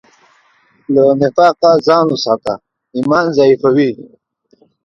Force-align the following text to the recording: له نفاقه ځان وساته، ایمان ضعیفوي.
له 0.93 1.03
نفاقه 1.21 1.71
ځان 1.87 2.05
وساته، 2.13 2.53
ایمان 2.97 3.25
ضعیفوي. 3.37 3.91